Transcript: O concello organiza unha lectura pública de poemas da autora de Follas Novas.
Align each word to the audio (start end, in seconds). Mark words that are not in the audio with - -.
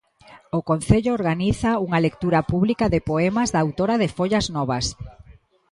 O 0.57 0.59
concello 0.69 1.11
organiza 1.19 1.71
unha 1.85 2.03
lectura 2.05 2.39
pública 2.51 2.85
de 2.93 3.03
poemas 3.09 3.51
da 3.53 3.59
autora 3.65 3.95
de 4.01 4.09
Follas 4.17 4.45
Novas. 4.55 4.85